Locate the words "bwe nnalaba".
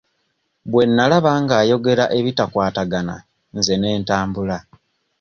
0.71-1.31